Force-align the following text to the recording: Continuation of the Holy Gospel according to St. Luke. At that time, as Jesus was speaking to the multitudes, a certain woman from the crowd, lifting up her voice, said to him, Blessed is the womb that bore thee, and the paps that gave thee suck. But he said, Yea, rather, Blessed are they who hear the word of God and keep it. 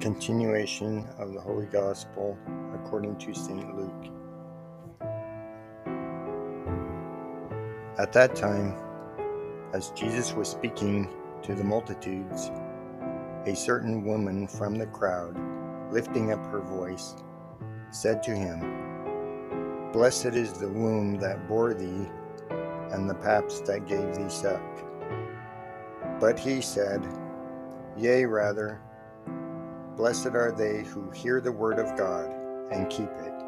Continuation 0.00 1.06
of 1.18 1.32
the 1.32 1.40
Holy 1.40 1.66
Gospel 1.66 2.36
according 2.74 3.16
to 3.16 3.32
St. 3.32 3.76
Luke. 3.76 4.12
At 7.96 8.12
that 8.12 8.34
time, 8.34 8.76
as 9.72 9.90
Jesus 9.90 10.32
was 10.34 10.48
speaking 10.48 11.08
to 11.42 11.54
the 11.54 11.62
multitudes, 11.62 12.50
a 13.46 13.54
certain 13.54 14.04
woman 14.04 14.48
from 14.48 14.74
the 14.74 14.86
crowd, 14.86 15.38
lifting 15.92 16.32
up 16.32 16.44
her 16.46 16.60
voice, 16.60 17.14
said 17.90 18.22
to 18.24 18.32
him, 18.32 19.90
Blessed 19.92 20.26
is 20.26 20.52
the 20.54 20.68
womb 20.68 21.18
that 21.18 21.46
bore 21.46 21.72
thee, 21.72 22.08
and 22.90 23.08
the 23.08 23.14
paps 23.14 23.60
that 23.60 23.86
gave 23.86 24.16
thee 24.16 24.28
suck. 24.28 24.60
But 26.18 26.38
he 26.38 26.60
said, 26.60 27.06
Yea, 27.96 28.24
rather, 28.24 28.80
Blessed 29.96 30.34
are 30.34 30.50
they 30.50 30.82
who 30.82 31.08
hear 31.10 31.40
the 31.40 31.52
word 31.52 31.78
of 31.78 31.96
God 31.96 32.28
and 32.72 32.90
keep 32.90 33.10
it. 33.10 33.43